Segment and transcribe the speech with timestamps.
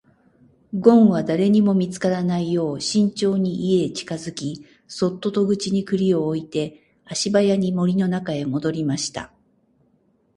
[0.73, 9.31] ごんは誰にも見つからないよう慎重に家へ近づき、そっと戸口に栗を置いて足早に森の中へ戻りました。